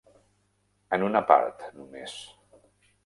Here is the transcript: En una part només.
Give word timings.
En 0.97 1.05
una 1.07 1.21
part 1.33 1.61
només. 1.81 2.17